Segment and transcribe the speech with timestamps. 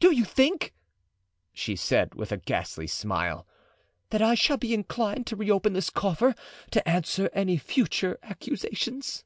[0.00, 0.74] Do you think,"
[1.52, 3.46] she said, with a ghastly smile,
[4.10, 6.34] "that I shall be inclined to reopen this coffer
[6.72, 9.22] to answer any future accusations?"